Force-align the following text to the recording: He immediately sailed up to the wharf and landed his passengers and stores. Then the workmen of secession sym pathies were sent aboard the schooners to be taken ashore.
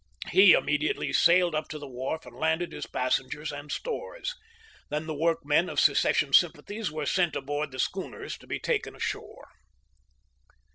He 0.31 0.53
immediately 0.53 1.13
sailed 1.13 1.53
up 1.53 1.67
to 1.69 1.77
the 1.77 1.87
wharf 1.87 2.25
and 2.25 2.35
landed 2.35 2.71
his 2.71 2.87
passengers 2.87 3.51
and 3.51 3.71
stores. 3.71 4.33
Then 4.89 5.05
the 5.05 5.13
workmen 5.13 5.69
of 5.69 5.79
secession 5.79 6.33
sym 6.33 6.53
pathies 6.53 6.89
were 6.89 7.05
sent 7.05 7.35
aboard 7.35 7.69
the 7.71 7.77
schooners 7.77 8.35
to 8.39 8.47
be 8.47 8.57
taken 8.59 8.95
ashore. 8.95 9.49